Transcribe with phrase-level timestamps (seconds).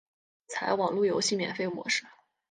[0.47, 2.05] 采网路游戏免费模式。